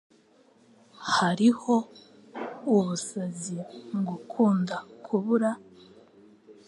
Hariho 1.15 1.75
ubusazi 2.75 3.57
mu 3.89 4.01
kugukunda, 4.07 4.75
kubura 5.05 5.51